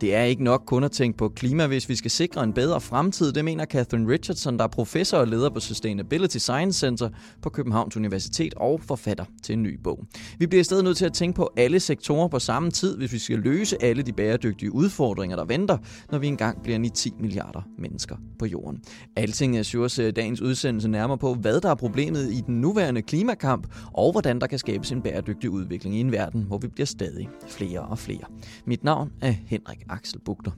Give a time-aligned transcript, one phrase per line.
[0.00, 2.80] Det er ikke nok kun at tænke på klima, hvis vi skal sikre en bedre
[2.80, 7.08] fremtid, det mener Catherine Richardson, der er professor og leder på Sustainability Science Center
[7.42, 10.04] på Københavns Universitet og forfatter til en ny bog.
[10.38, 13.12] Vi bliver i stedet nødt til at tænke på alle sektorer på samme tid, hvis
[13.12, 15.78] vi skal løse alle de bæredygtige udfordringer, der venter,
[16.10, 18.80] når vi engang bliver 9-10 milliarder mennesker på jorden.
[19.16, 24.12] Alting er dagens udsendelse nærmere på, hvad der er problemet i den nuværende klimakamp, og
[24.12, 27.80] hvordan der kan skabes en bæredygtig udvikling i en verden, hvor vi bliver stadig flere
[27.80, 28.24] og flere.
[28.64, 30.50] Mit navn er Henrik Axel Bugter.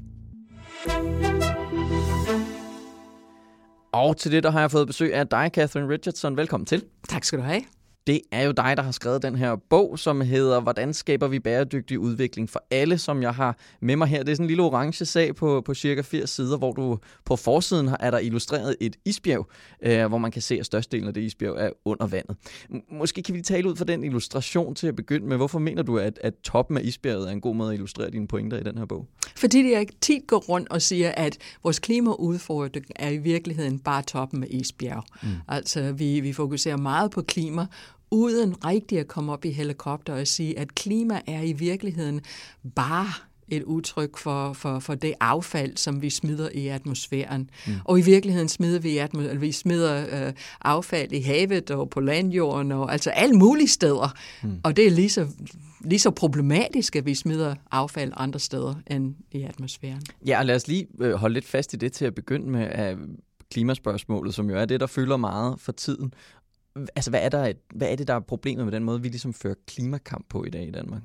[3.92, 6.36] Og til det, der har jeg fået besøg af dig, Catherine Richardson.
[6.36, 6.84] Velkommen til.
[7.08, 7.62] Tak skal du have.
[8.10, 11.38] Det er jo dig, der har skrevet den her bog, som hedder Hvordan skaber vi
[11.38, 14.22] bæredygtig udvikling for alle, som jeg har med mig her.
[14.22, 17.36] Det er sådan en lille orange sag på, på cirka 80 sider, hvor du på
[17.36, 19.48] forsiden er der illustreret et isbjerg,
[19.82, 22.36] øh, hvor man kan se, at størstedelen af det isbjerg er under vandet.
[22.92, 25.36] Måske kan vi tale ud fra den illustration til at begynde med.
[25.36, 28.28] Hvorfor mener du, at, at toppen af isbjerget er en god måde at illustrere dine
[28.28, 29.06] pointer i den her bog?
[29.36, 34.02] Fordi det er tit går rundt og siger, at vores klimaudfordring er i virkeligheden bare
[34.02, 35.04] toppen af isbjerg.
[35.22, 35.28] Mm.
[35.48, 37.66] Altså, vi, vi fokuserer meget på klima,
[38.10, 42.20] uden rigtig at komme op i helikopter og sige, at klima er i virkeligheden
[42.74, 43.12] bare
[43.48, 47.50] et udtryk for, for, for det affald, som vi smider i atmosfæren.
[47.66, 47.72] Mm.
[47.84, 52.72] Og i virkeligheden smider vi, atmos- vi smider øh, affald i havet og på landjorden,
[52.72, 54.14] og altså alle mulige steder.
[54.42, 54.60] Mm.
[54.64, 55.26] Og det er lige så,
[55.80, 60.02] lige så problematisk, at vi smider affald andre steder end i atmosfæren.
[60.26, 62.68] Ja, og lad os lige øh, holde lidt fast i det til at begynde med
[62.70, 62.96] af
[63.50, 66.14] klimaspørgsmålet, som jo er det, der fylder meget for tiden.
[66.76, 69.34] Altså, hvad er, der, hvad er det, der er problemet med den måde, vi ligesom
[69.34, 71.02] fører klimakamp på i dag i Danmark?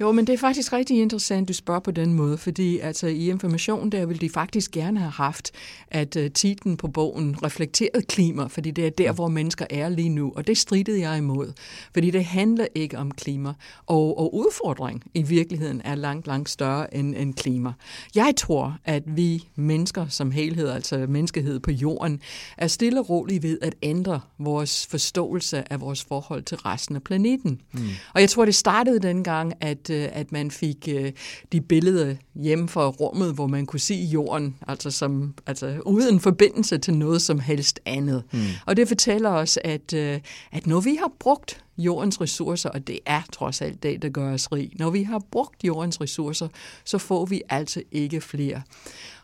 [0.00, 3.30] Jo, men det er faktisk rigtig interessant, du spørger på den måde, fordi altså, i
[3.30, 5.50] information der vil de faktisk gerne have haft,
[5.88, 10.08] at uh, titlen på bogen reflekterede klima, fordi det er der, hvor mennesker er lige
[10.08, 11.52] nu, og det stridede jeg imod,
[11.94, 13.52] fordi det handler ikke om klima,
[13.86, 17.72] og, og udfordring i virkeligheden er langt, langt større end, end klima.
[18.14, 22.20] Jeg tror, at vi mennesker som helhed, altså menneskehed på jorden,
[22.58, 27.02] er stille og roligt ved at ændre vores forståelse af vores forhold til resten af
[27.02, 27.60] planeten.
[27.72, 27.80] Mm.
[28.14, 31.12] Og jeg tror, det startede dengang, at, øh, at man fik øh,
[31.52, 36.78] de billeder hjemme fra rummet, hvor man kunne se jorden, altså, som, altså uden forbindelse
[36.78, 38.22] til noget som helst andet.
[38.32, 38.40] Mm.
[38.66, 40.20] Og det fortæller os, at, øh,
[40.52, 44.32] at når vi har brugt jordens ressourcer, og det er trods alt det, der gør
[44.32, 44.70] os rig.
[44.78, 46.48] Når vi har brugt jordens ressourcer,
[46.84, 48.62] så får vi altså ikke flere.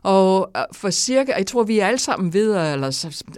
[0.02, 2.86] Og for cirka, jeg tror, vi er alle sammen ved, eller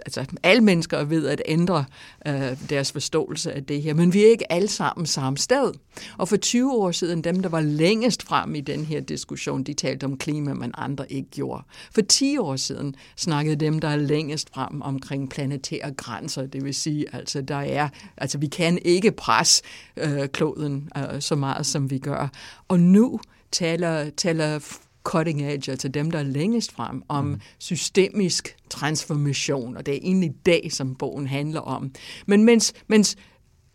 [0.05, 1.85] altså alle mennesker er ved at ændre
[2.27, 5.71] øh, deres forståelse af det her, men vi er ikke alle sammen samme sted.
[6.17, 9.73] Og for 20 år siden, dem der var længest frem i den her diskussion, de
[9.73, 11.63] talte om klima, men andre ikke gjorde.
[11.91, 16.73] For 10 år siden snakkede dem, der er længest frem omkring planetære grænser, det vil
[16.73, 19.63] sige, altså der er, altså vi kan ikke presse
[19.97, 22.31] øh, kloden øh, så meget, som vi gør.
[22.67, 23.19] Og nu
[23.51, 24.59] taler, taler
[25.03, 27.41] cutting edge, altså dem, der er længest frem, om mm.
[27.59, 31.91] systemisk transformation, og det er egentlig det, som bogen handler om.
[32.25, 33.17] Men mens, mens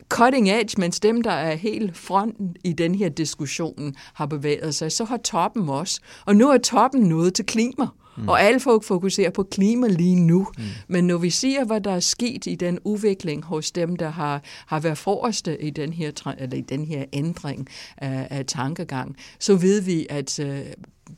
[0.08, 4.92] cutting edge, mens dem, der er helt front i den her diskussion, har bevæget sig,
[4.92, 6.00] så har toppen også.
[6.26, 7.86] Og nu er toppen nået til klima.
[8.16, 8.28] Mm.
[8.28, 10.46] Og alle folk fokuserer på klima lige nu.
[10.58, 10.64] Mm.
[10.88, 14.42] Men når vi siger, hvad der er sket i den udvikling hos dem, der har,
[14.66, 19.54] har været forreste i den her, eller i den her ændring af, af tankegang, så
[19.54, 20.54] ved vi, at uh,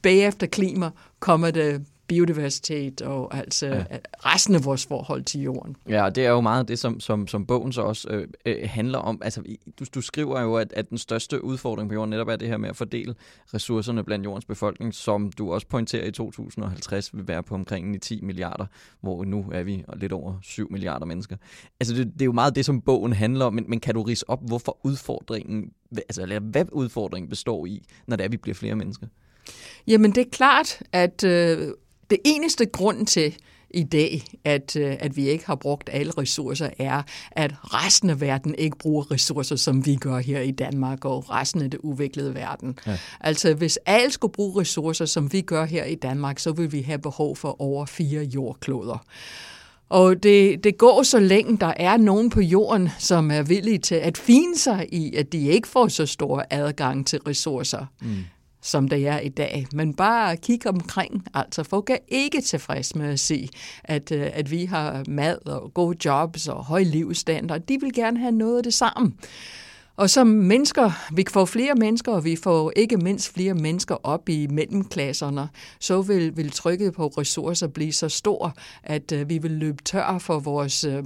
[0.02, 3.84] bagefter klima kommer det biodiversitet og altså ja.
[4.24, 5.76] resten af vores forhold til jorden.
[5.88, 8.98] Ja, det er jo meget det, som, som, som bogen så også øh, øh, handler
[8.98, 9.20] om.
[9.24, 9.42] Altså,
[9.80, 12.56] du, du skriver jo, at, at den største udfordring på jorden netop er det her
[12.56, 13.14] med at fordele
[13.54, 18.20] ressourcerne blandt jordens befolkning, som du også pointerer i 2050 vil være på omkring 10
[18.22, 18.66] milliarder,
[19.00, 21.36] hvor nu er vi lidt over 7 milliarder mennesker.
[21.80, 24.02] Altså, det, det er jo meget det, som bogen handler om, men, men kan du
[24.02, 28.54] rise op, hvorfor udfordringen, altså, eller hvad udfordringen består i, når det er, vi bliver
[28.54, 29.06] flere mennesker?
[29.86, 31.72] Jamen, det er klart, at øh,
[32.10, 33.36] det eneste grund til
[33.70, 38.20] i dag, at, øh, at vi ikke har brugt alle ressourcer, er, at resten af
[38.20, 42.34] verden ikke bruger ressourcer, som vi gør her i Danmark og resten af det udviklede
[42.34, 42.78] verden.
[42.86, 42.98] Ja.
[43.20, 46.82] Altså, hvis alle skulle bruge ressourcer, som vi gør her i Danmark, så vil vi
[46.82, 49.04] have behov for over fire jordkloder.
[49.88, 53.94] Og det, det går så længe, der er nogen på jorden, som er villige til
[53.94, 58.16] at fine sig i, at de ikke får så stor adgang til ressourcer, mm
[58.62, 59.66] som det er i dag.
[59.72, 61.24] Men bare kig omkring.
[61.34, 63.48] Altså, folk er ikke tilfreds med at se,
[63.84, 67.60] at, øh, at vi har mad og gode jobs og høj livsstandard.
[67.60, 69.12] De vil gerne have noget af det samme.
[69.96, 74.28] Og som mennesker, vi får flere mennesker, og vi får ikke mindst flere mennesker op
[74.28, 75.48] i mellemklasserne,
[75.80, 80.18] så vil, vil trykket på ressourcer blive så stor, at øh, vi vil løbe tør
[80.18, 81.04] for vores øh,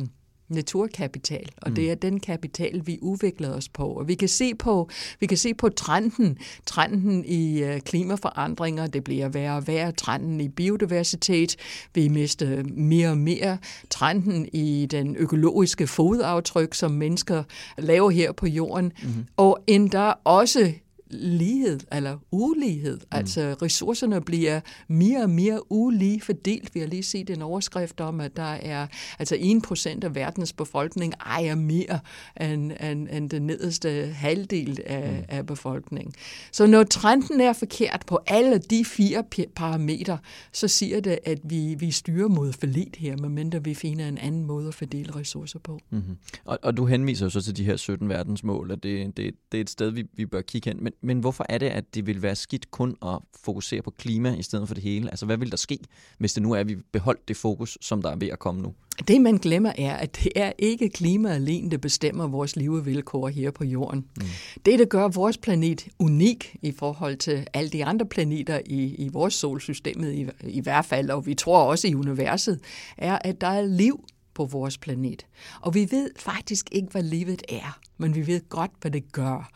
[0.50, 1.75] naturkapital, og mm.
[1.75, 3.87] det er den kapital, vi udvikler os på.
[3.87, 9.05] Og vi kan se på, vi kan se på trenden, trenden i uh, klimaforandringer, det
[9.05, 11.56] bliver værre og værre, trenden i biodiversitet,
[11.94, 13.58] vi mister mere og mere,
[13.91, 17.43] trenden i den økologiske fodaftryk, som mennesker
[17.79, 19.26] laver her på jorden, mm.
[19.37, 20.73] og endda også
[21.10, 22.96] lighed eller ulighed.
[22.96, 23.06] Mm.
[23.10, 26.74] Altså ressourcerne bliver mere og mere ulige fordelt.
[26.74, 28.86] Vi har lige set en overskrift om, at der er
[29.18, 32.00] altså 1% af verdens befolkning ejer mere
[32.40, 35.24] end, end, end den nederste halvdel af, mm.
[35.28, 36.14] af befolkningen.
[36.52, 39.24] Så når trenden er forkert på alle de fire
[39.56, 40.18] parametre,
[40.52, 44.44] så siger det, at vi, vi styrer mod forlit her, medmindre vi finder en anden
[44.44, 45.80] måde at fordele ressourcer på.
[45.90, 46.16] Mm-hmm.
[46.44, 49.58] Og, og du henviser jo så til de her 17 verdensmål, at det, det, det
[49.58, 50.84] er et sted, vi, vi bør kigge hen.
[50.84, 54.35] Men, men hvorfor er det, at det vil være skidt kun at fokusere på klima
[54.35, 55.11] i stedet for det hele?
[55.11, 55.79] Altså, hvad vil der ske,
[56.19, 58.62] hvis det nu er, at vi beholdt det fokus, som der er ved at komme
[58.62, 58.75] nu?
[59.08, 63.50] Det, man glemmer, er, at det er ikke klima alene, der bestemmer vores levevilkår her
[63.50, 64.06] på jorden.
[64.17, 64.26] Mm.
[64.67, 69.08] Det, der gør vores planet unik i forhold til alle de andre planeter i, i
[69.08, 72.61] vores solsystemet, i, i hvert fald, og vi tror også i universet,
[72.99, 74.05] er, at der er liv
[74.35, 75.26] på vores planet.
[75.61, 79.50] Og vi ved faktisk ikke, hvad livet er, men vi ved godt, hvad det gør.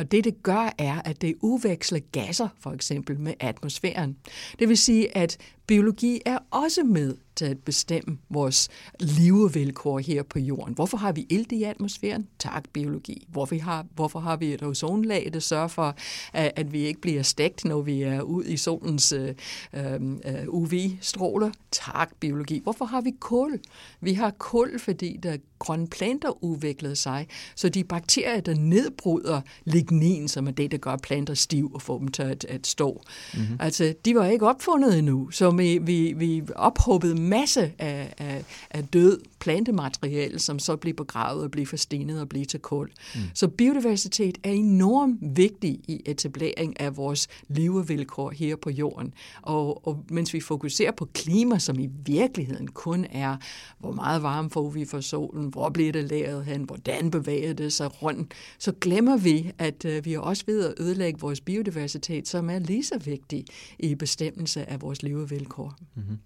[0.00, 4.16] Og det, det gør, er, at det udveksler gasser, for eksempel, med atmosfæren.
[4.58, 5.38] Det vil sige, at
[5.70, 8.68] biologi er også med til at bestemme vores
[9.00, 10.74] levevilkår her på jorden.
[10.74, 12.28] Hvorfor har vi ilt i atmosfæren?
[12.38, 13.26] Tak, biologi.
[13.28, 15.96] Hvorfor har, hvorfor har vi et ozonlag, der sørger for,
[16.32, 19.28] at, at vi ikke bliver stegt, når vi er ud i solens uh,
[19.76, 21.50] uh, UV-stråler?
[21.70, 22.60] Tak, biologi.
[22.62, 23.60] Hvorfor har vi kul?
[24.00, 30.28] Vi har kul, fordi der grønne planter udviklede sig, så de bakterier, der nedbryder lignin,
[30.28, 33.02] som er det, der gør planter stiv og får dem til at, at stå,
[33.34, 33.56] mm-hmm.
[33.60, 38.84] altså, de var ikke opfundet endnu, så vi, vi, vi ophobede masse af, af, af
[38.84, 42.90] død plantemateriale, som så bliver begravet og bliver forstenet og bliver til kul.
[43.14, 43.20] Mm.
[43.34, 49.14] Så biodiversitet er enormt vigtig i etablering af vores levevilkår her på jorden.
[49.42, 53.36] Og, og mens vi fokuserer på klima, som i virkeligheden kun er,
[53.78, 57.72] hvor meget varme får vi fra solen, hvor bliver det lavet hen, hvordan bevæger det
[57.72, 62.28] sig rundt, så glemmer vi, at uh, vi er også ved at ødelægge vores biodiversitet,
[62.28, 63.44] som er lige så vigtig
[63.78, 65.49] i bestemmelse af vores levevilkår.
[65.94, 66.18] Mm-hmm.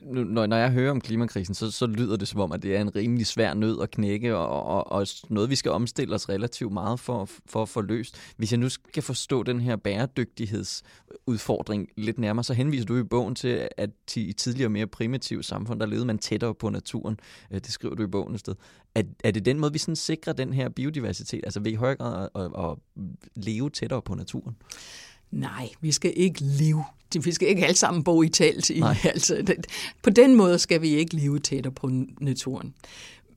[0.00, 2.80] Når, når jeg hører om klimakrisen, så, så lyder det som om, at det er
[2.80, 6.72] en rimelig svær nød at knække, og, og, og noget, vi skal omstille os relativt
[6.72, 8.16] meget for, for at få løst.
[8.36, 13.34] Hvis jeg nu skal forstå den her bæredygtighedsudfordring lidt nærmere, så henviser du i bogen
[13.34, 17.20] til, at i tidligere mere primitive samfund, der levede man tættere på naturen.
[17.50, 18.54] Øh, det skriver du i bogen et sted.
[18.94, 21.96] Er, er det den måde, vi sådan sikrer den her biodiversitet, altså ved i højere
[21.96, 22.76] grad at, at, at
[23.44, 24.56] leve tættere på naturen?
[25.30, 26.84] Nej, vi skal ikke leve.
[27.24, 28.70] Vi skal ikke alle sammen bo i telt.
[28.70, 29.54] I, altså,
[30.02, 31.90] på den måde skal vi ikke leve tættere på
[32.20, 32.74] naturen.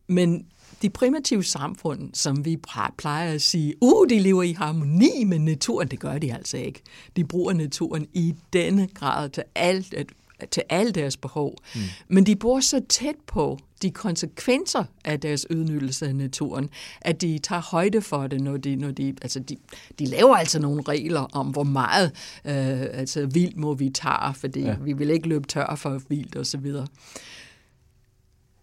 [0.07, 0.45] Men
[0.81, 2.57] de primitive samfund, som vi
[2.97, 6.81] plejer at sige, uh, de lever i harmoni med naturen, det gør de altså ikke.
[7.15, 10.07] De bruger naturen i denne grad til alt at
[10.51, 11.55] til alle deres behov.
[11.75, 11.81] Mm.
[12.07, 16.69] Men de bor så tæt på de konsekvenser af deres udnyttelse af naturen,
[17.01, 19.57] at de tager højde for det, når de, når de, altså de,
[19.99, 22.11] de laver altså nogle regler om, hvor meget
[22.45, 24.75] øh, altså vildt må vi tage, fordi ja.
[24.81, 26.73] vi vil ikke løbe tør for vildt osv.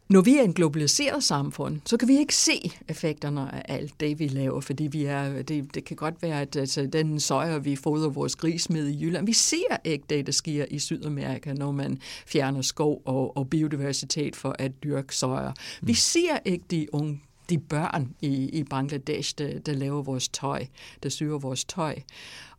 [0.08, 4.18] Når vi er en globaliseret samfund, så kan vi ikke se effekterne af alt det,
[4.18, 7.76] vi laver, fordi vi er, det, det kan godt være, at altså, den søjer, vi
[7.76, 11.72] fodrer vores gris med i Jylland, vi ser ikke det, der sker i Sydamerika, når
[11.72, 15.52] man fjerner skov og, og biodiversitet for at dyrke søjer.
[15.82, 15.96] Vi mm.
[15.96, 20.66] ser ikke de unge de børn i, i Bangladesh, der, der laver vores tøj,
[21.02, 21.98] der syr vores tøj.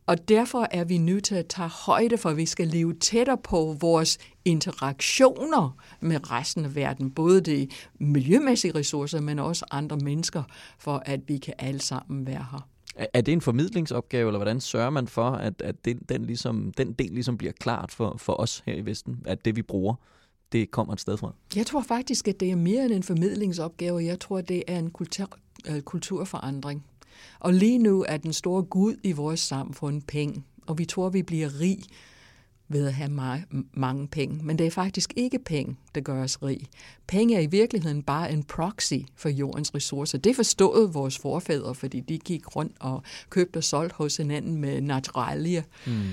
[0.07, 3.37] Og derfor er vi nødt til at tage højde for, at vi skal leve tættere
[3.37, 7.67] på vores interaktioner med resten af verden, både de
[7.99, 10.43] miljømæssige ressourcer, men også andre mennesker,
[10.79, 12.67] for at vi kan alle sammen være her.
[13.13, 16.93] Er det en formidlingsopgave, eller hvordan sørger man for, at, at den, den, ligesom, den
[16.93, 19.95] del ligesom bliver klart for, for os her i Vesten, at det vi bruger,
[20.51, 21.33] det kommer et sted fra?
[21.55, 24.03] Jeg tror faktisk, at det er mere end en formidlingsopgave.
[24.03, 25.29] Jeg tror, det er en kultur,
[25.69, 26.85] øh, kulturforandring.
[27.39, 31.23] Og lige nu er den store gud i vores samfund penge, og vi tror, vi
[31.23, 31.79] bliver rig
[32.69, 33.11] ved at have
[33.73, 34.39] mange penge.
[34.43, 36.59] Men det er faktisk ikke penge, der gør os rig.
[37.07, 40.17] Penge er i virkeligheden bare en proxy for jordens ressourcer.
[40.17, 44.81] Det forstod vores forfædre, fordi de gik rundt og købte og solgte hos hinanden med
[44.81, 45.63] naturalier.
[45.87, 46.03] Mm.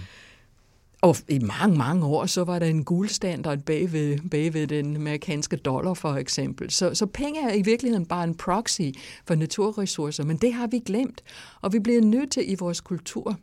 [1.04, 4.96] Og i mange, mange år, så var der en guldstandard bag ved, bag ved den
[4.96, 6.70] amerikanske dollar, for eksempel.
[6.70, 8.80] Så, så penge er i virkeligheden bare en proxy
[9.26, 11.23] for naturressourcer, men det har vi glemt.
[11.61, 13.38] Og vi bliver nødt til i vores kultur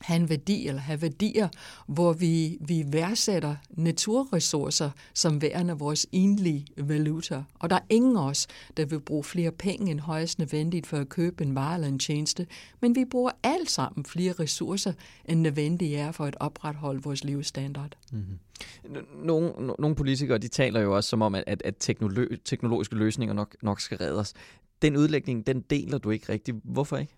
[0.00, 1.48] have en værdi eller have værdier,
[1.86, 7.42] hvor vi, vi værdsætter naturressourcer som værende vores enlige valuta.
[7.58, 10.96] Og der er ingen af os, der vil bruge flere penge end højst nødvendigt for
[10.96, 12.46] at købe en vare eller en tjeneste,
[12.80, 14.92] men vi bruger alt sammen flere ressourcer,
[15.24, 17.96] end nødvendigt er for at opretholde vores livsstandard.
[18.12, 18.38] Mm-hmm.
[19.24, 21.74] Nogle, nogle politikere de taler jo også som om, at, at
[22.44, 24.34] teknologiske løsninger nok, nok skal reddes.
[24.82, 26.56] Den udlægning, den deler du ikke rigtigt.
[26.64, 27.12] Hvorfor ikke?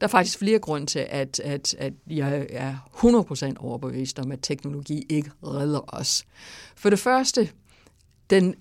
[0.00, 4.38] Der er faktisk flere grunde til, at, at, at jeg er 100% overbevist om, at
[4.42, 6.24] teknologi ikke redder os.
[6.76, 7.50] For det første,
[8.30, 8.54] den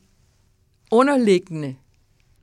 [0.91, 1.75] underliggende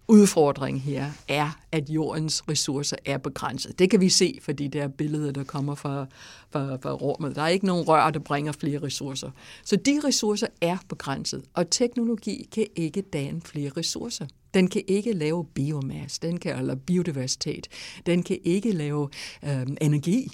[0.09, 3.78] udfordring her er, at jordens ressourcer er begrænset.
[3.78, 6.06] Det kan vi se, fordi det er billeder, der kommer fra,
[6.50, 7.37] fra, fra rummet.
[7.37, 9.30] Der er ikke nogen rør, der bringer flere ressourcer.
[9.64, 14.26] Så de ressourcer er begrænset, og teknologi kan ikke danne flere ressourcer.
[14.54, 17.68] Den kan ikke lave biomasse, den kan, eller biodiversitet.
[18.06, 19.08] Den kan ikke lave
[19.44, 20.30] øh, energi.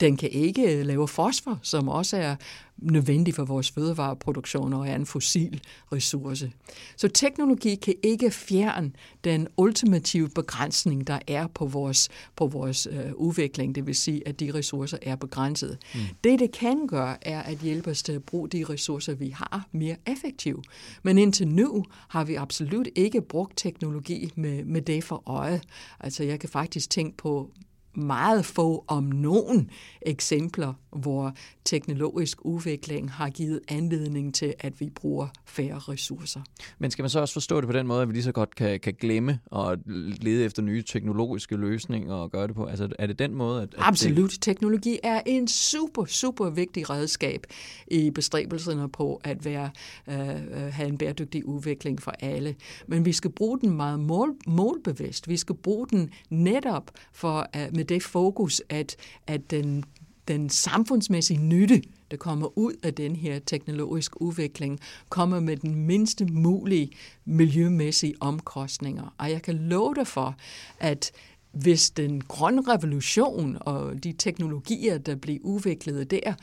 [0.00, 2.36] Den kan ikke lave fosfor, som også er
[2.78, 5.60] nødvendig for vores fødevareproduktion og er en fossil
[5.92, 6.52] ressource.
[6.96, 8.92] Så teknologi kan ikke fjerne
[9.24, 14.40] den ultimative begrænsning, der er på vores, på vores øh, udvikling, det vil sige, at
[14.40, 15.78] de ressourcer er begrænset.
[15.94, 16.00] Mm.
[16.24, 19.68] Det, det kan gøre, er at hjælpe os til at bruge de ressourcer, vi har,
[19.72, 20.66] mere effektivt.
[21.02, 25.60] Men indtil nu har vi absolut ikke brugt teknologi med, med det for øje.
[26.00, 27.50] Altså, jeg kan faktisk tænke på
[27.98, 29.70] meget få om nogen
[30.02, 36.40] eksempler, hvor teknologisk udvikling har givet anledning til, at vi bruger færre ressourcer.
[36.78, 38.54] Men skal man så også forstå det på den måde, at vi lige så godt
[38.54, 39.78] kan, kan glemme og
[40.20, 42.64] lede efter nye teknologiske løsninger og gøre det på?
[42.64, 43.62] Altså er det den måde?
[43.62, 44.30] At, at Absolut.
[44.30, 44.40] Det...
[44.40, 47.46] Teknologi er en super, super vigtig redskab
[47.86, 49.70] i bestræbelserne på at være,
[50.08, 52.54] øh, øh have en bæredygtig udvikling for alle.
[52.86, 55.28] Men vi skal bruge den meget mål, målbevidst.
[55.28, 59.84] Vi skal bruge den netop for, uh, med det fokus, at, at den,
[60.28, 66.24] den samfundsmæssige nytte, der kommer ud af den her teknologiske udvikling, kommer med den mindste
[66.24, 66.90] mulige
[67.24, 69.14] miljømæssige omkostninger.
[69.18, 70.36] Og jeg kan love dig for,
[70.80, 71.12] at
[71.52, 76.34] hvis den grønne revolution og de teknologier, der blev udviklet der,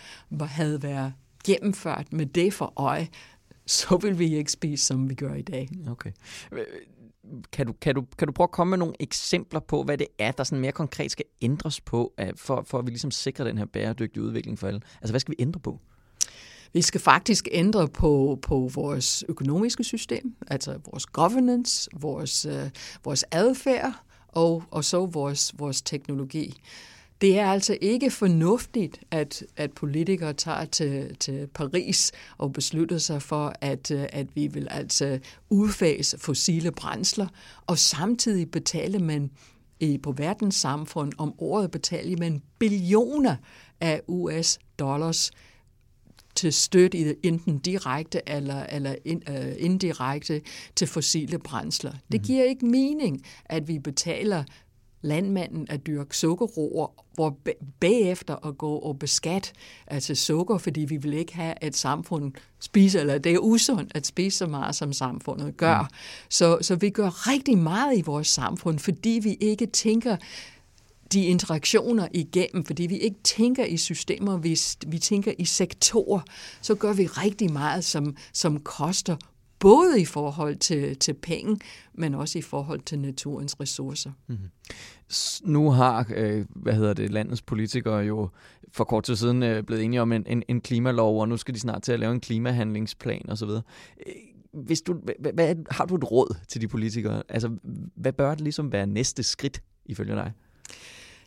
[0.46, 1.14] havde været
[1.46, 3.08] gennemført med det for øje,
[3.66, 5.70] så vil vi ikke spise, som vi gør i dag.
[5.88, 6.12] Okay
[7.52, 10.08] kan du, kan, du, kan du prøve at komme med nogle eksempler på, hvad det
[10.20, 13.46] er, der sådan mere konkret skal ændres på, øh, for, for at vi ligesom sikrer
[13.46, 14.82] den her bæredygtige udvikling for alle?
[15.02, 15.80] Altså, hvad skal vi ændre på?
[16.74, 22.70] Vi skal faktisk ændre på, på vores økonomiske system, altså vores governance, vores, øh,
[23.04, 23.94] vores adfærd
[24.28, 26.62] og, og så vores, vores teknologi.
[27.22, 33.22] Det er altså ikke fornuftigt, at, at politikere tager til, til Paris og beslutter sig
[33.22, 35.20] for, at, at vi vil altså
[35.50, 37.28] udfase fossile brændsler,
[37.68, 39.32] og samtidig betale man
[39.80, 43.36] i, på verdens samfund om året betaler man billioner
[43.82, 45.32] af US dollars
[46.36, 48.96] til støtte enten direkte eller, eller
[49.58, 50.42] indirekte
[50.76, 51.92] til fossile brændsler.
[51.92, 52.24] Det mhm.
[52.24, 54.44] giver ikke mening, at vi betaler
[55.06, 57.38] landmanden at dyrke sukkerroer, hvor
[57.80, 59.54] bagefter at gå og beskat
[59.88, 64.08] altså sukker, fordi vi vil ikke have, at samfundet spiser, eller det er usundt at
[64.08, 65.82] spise så meget, som samfundet gør.
[65.82, 65.96] Mm.
[66.30, 70.18] Så, så vi gør rigtig meget i vores samfund, fordi vi ikke tænker
[71.14, 76.20] de interaktioner igennem, fordi vi ikke tænker i systemer, hvis vi tænker i sektorer,
[76.62, 79.16] så gør vi rigtig meget, som, som koster
[79.66, 81.60] både i forhold til, til penge,
[81.94, 84.12] men også i forhold til naturens ressourcer.
[84.28, 84.50] Mm-hmm.
[85.44, 88.30] Nu har øh, hvad hedder det, landets politikere jo
[88.72, 91.54] for kort tid siden øh, blevet enige om en, en, en klimalov, og nu skal
[91.54, 93.50] de snart til at lave en klimahandlingsplan osv.
[93.50, 93.62] Øh,
[94.54, 97.24] hvis du, hvad, hvad, har du et råd til de politikere?
[97.30, 97.58] Altså,
[97.96, 100.32] hvad bør det ligesom være næste skridt, ifølge dig?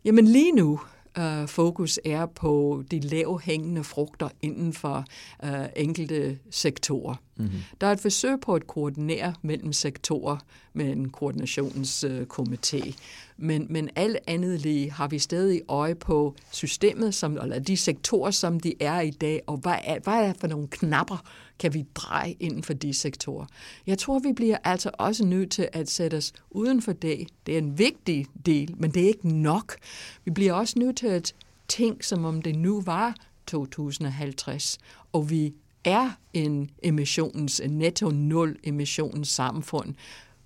[0.05, 0.81] Jamen lige nu,
[1.19, 5.05] uh, fokus er på de lavhængende frugter inden for
[5.43, 7.15] uh, enkelte sektorer.
[7.39, 7.61] Mm-hmm.
[7.81, 10.37] Der er et forsøg på at koordinere mellem sektorer
[10.73, 12.87] med en koordinationskomité.
[12.87, 12.93] Øh,
[13.37, 18.31] men, men alt andet lige har vi stadig øje på systemet, som, eller de sektorer,
[18.31, 21.25] som de er i dag, og hvad er, hvad er det for nogle knapper,
[21.59, 23.47] kan vi dreje inden for de sektorer.
[23.87, 27.29] Jeg tror, vi bliver altså også nødt til at sætte os uden for det.
[27.47, 29.77] Det er en vigtig del, men det er ikke nok.
[30.25, 31.35] Vi bliver også nødt til at
[31.69, 33.15] tænke, som om det nu var
[33.47, 34.79] 2050,
[35.13, 35.55] og vi
[35.89, 39.95] er en emissions, en netto nul emissions samfund.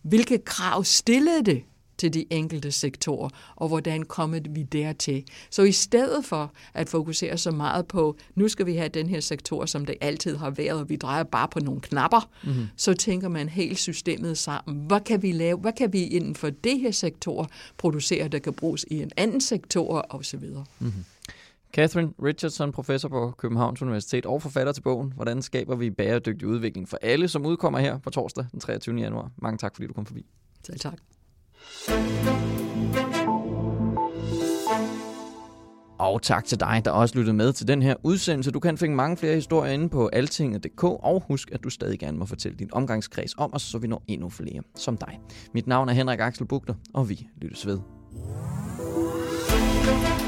[0.02, 1.62] Hvilke krav stillede det
[1.98, 5.24] til de enkelte sektorer, og hvordan kommer vi dertil.
[5.50, 9.20] Så i stedet for at fokusere så meget på, nu skal vi have den her
[9.20, 12.66] sektor, som det altid har været, og vi drejer bare på nogle knapper, mm-hmm.
[12.76, 14.86] så tænker man helt systemet sammen.
[14.86, 15.58] Hvad kan vi lave?
[15.58, 19.40] Hvad kan vi inden for det her sektor producere, der kan bruges i en anden
[19.40, 20.38] sektor, osv.
[20.38, 21.04] Mm-hmm.
[21.74, 26.88] Catherine Richardson, professor på Københavns Universitet og forfatter til bogen Hvordan skaber vi bæredygtig udvikling
[26.88, 29.00] for alle, som udkommer her på torsdag den 23.
[29.00, 29.30] januar.
[29.36, 30.26] Mange tak, fordi du kom forbi.
[30.66, 30.98] Selv tak.
[35.98, 38.50] Og tak til dig, der også lyttede med til den her udsendelse.
[38.50, 42.18] Du kan finde mange flere historier inde på altinget.dk, og husk, at du stadig gerne
[42.18, 45.20] må fortælle din omgangskreds om os, så vi når endnu flere som dig.
[45.54, 47.78] Mit navn er Henrik Axel Bugter, og vi lyttes ved.
[49.82, 50.21] thank you